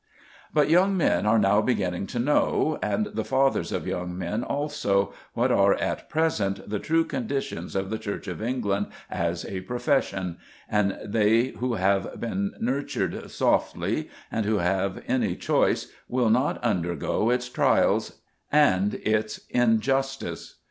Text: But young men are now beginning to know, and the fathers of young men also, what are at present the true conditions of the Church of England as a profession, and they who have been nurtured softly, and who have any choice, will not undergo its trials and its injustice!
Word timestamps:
But 0.51 0.67
young 0.67 0.97
men 0.97 1.27
are 1.27 1.37
now 1.37 1.61
beginning 1.61 2.07
to 2.07 2.17
know, 2.17 2.79
and 2.81 3.05
the 3.13 3.23
fathers 3.23 3.71
of 3.71 3.85
young 3.85 4.17
men 4.17 4.43
also, 4.43 5.13
what 5.33 5.51
are 5.51 5.75
at 5.75 6.09
present 6.09 6.67
the 6.67 6.79
true 6.79 7.03
conditions 7.05 7.75
of 7.75 7.91
the 7.91 7.99
Church 7.99 8.27
of 8.27 8.41
England 8.41 8.87
as 9.11 9.45
a 9.45 9.61
profession, 9.61 10.39
and 10.67 10.97
they 11.05 11.49
who 11.49 11.75
have 11.75 12.19
been 12.19 12.53
nurtured 12.59 13.29
softly, 13.29 14.09
and 14.31 14.43
who 14.47 14.57
have 14.57 15.03
any 15.07 15.35
choice, 15.35 15.91
will 16.09 16.31
not 16.31 16.57
undergo 16.63 17.29
its 17.29 17.47
trials 17.47 18.21
and 18.51 18.95
its 19.03 19.41
injustice! 19.51 20.55